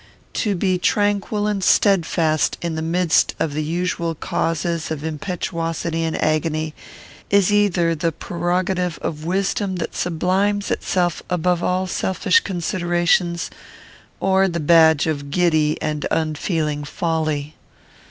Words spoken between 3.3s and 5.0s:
of the usual causes